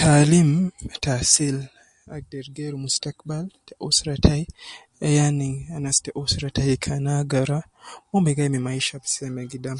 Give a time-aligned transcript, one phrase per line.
[0.00, 0.50] Taalim
[1.06, 1.58] taasil
[2.16, 4.42] agder geeru mustakbal te usra tai,
[5.16, 7.58] yani anas te usra tai kan agara,
[8.08, 9.78] mon bi gai ma maisha al seme gidam